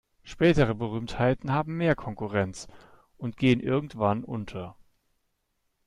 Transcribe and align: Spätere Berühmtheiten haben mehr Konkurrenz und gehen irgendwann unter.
Spätere 0.23 0.73
Berühmtheiten 0.73 1.51
haben 1.53 1.77
mehr 1.77 1.93
Konkurrenz 1.93 2.67
und 3.19 3.37
gehen 3.37 3.59
irgendwann 3.59 4.23
unter. 4.23 4.75